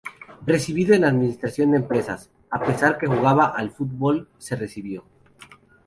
[0.47, 5.05] Recibido en Administración de empresas, a pesar que jugaba al futbol se recibió.